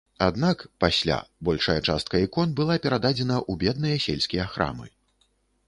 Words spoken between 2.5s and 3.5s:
была перададзена